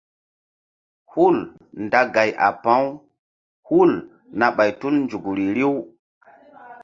[1.11, 1.37] Hul
[1.83, 2.89] nda gay a pa̧ u
[3.67, 3.91] hul
[4.37, 5.75] na ɓay tul nzukri riw.